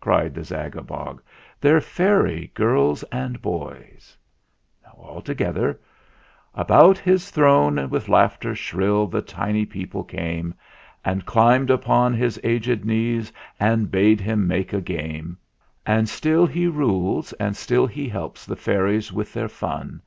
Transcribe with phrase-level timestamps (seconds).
[0.00, 1.18] cried the Zagabog;
[1.60, 4.16] "They're fairy girls and boys!"
[4.86, 4.94] x.
[4.96, 5.78] All together:
[6.54, 10.54] About his throne with laughter shrill the tiny people came
[11.04, 15.36] And climbed upon his aged knees and bade him make a game.
[15.84, 20.00] And still he rules and still he helps the fairies with their fun.